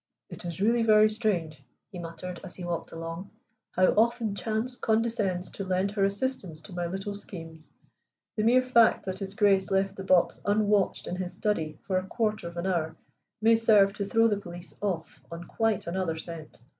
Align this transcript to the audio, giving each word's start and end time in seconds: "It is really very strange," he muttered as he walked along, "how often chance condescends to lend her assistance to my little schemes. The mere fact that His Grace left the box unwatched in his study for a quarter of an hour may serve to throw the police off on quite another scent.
"It 0.31 0.45
is 0.45 0.59
really 0.59 0.81
very 0.81 1.11
strange," 1.11 1.61
he 1.91 1.99
muttered 1.99 2.39
as 2.43 2.55
he 2.55 2.63
walked 2.63 2.91
along, 2.91 3.29
"how 3.73 3.85
often 3.89 4.33
chance 4.33 4.75
condescends 4.75 5.51
to 5.51 5.63
lend 5.63 5.91
her 5.91 6.03
assistance 6.03 6.59
to 6.61 6.73
my 6.73 6.87
little 6.87 7.13
schemes. 7.13 7.71
The 8.35 8.41
mere 8.43 8.63
fact 8.63 9.05
that 9.05 9.19
His 9.19 9.35
Grace 9.35 9.69
left 9.69 9.95
the 9.95 10.03
box 10.03 10.41
unwatched 10.43 11.05
in 11.05 11.17
his 11.17 11.35
study 11.35 11.77
for 11.83 11.97
a 11.99 12.07
quarter 12.07 12.47
of 12.47 12.57
an 12.57 12.65
hour 12.65 12.95
may 13.43 13.55
serve 13.55 13.93
to 13.93 14.05
throw 14.05 14.27
the 14.27 14.37
police 14.41 14.73
off 14.81 15.21
on 15.31 15.43
quite 15.43 15.85
another 15.85 16.15
scent. 16.17 16.57